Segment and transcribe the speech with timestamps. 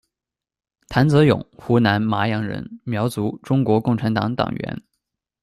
[0.87, 4.81] 谭泽勇，湖南麻阳人，苗族，中国共产党党员。